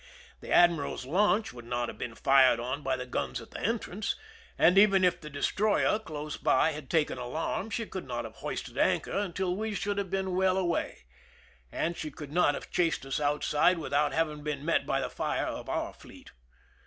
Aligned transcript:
The 0.39 0.49
ad 0.51 0.71
miral's 0.71 1.05
launch 1.05 1.53
would 1.53 1.63
not 1.65 1.87
have 1.87 1.99
been 1.99 2.15
fired 2.15 2.59
on 2.59 2.81
by 2.81 2.95
the 2.97 3.05
guns 3.05 3.39
at 3.39 3.51
the 3.51 3.59
entrance, 3.61 4.15
and 4.57 4.75
even 4.75 5.03
if 5.03 5.21
the 5.21 5.29
destroyer 5.29 5.99
close 5.99 6.37
by 6.37 6.71
had 6.71 6.89
taken 6.89 7.19
alarm, 7.19 7.69
she 7.69 7.85
could 7.85 8.07
not 8.07 8.23
have 8.25 8.37
hoisted 8.37 8.79
anchor 8.79 9.11
until 9.15 9.55
we 9.55 9.75
should 9.75 9.99
have 9.99 10.09
been 10.09 10.35
well 10.35 10.57
away, 10.57 11.05
and 11.71 11.95
she 11.97 12.09
could 12.09 12.31
not 12.33 12.55
have 12.55 12.71
chased 12.71 13.05
us 13.05 13.19
outside 13.19 13.77
without 13.77 14.11
having 14.11 14.41
been 14.41 14.65
met 14.65 14.87
by 14.87 14.99
the 14.99 15.07
fire 15.07 15.45
of 15.45 15.69
our 15.69 15.93
fleet. 15.93 16.31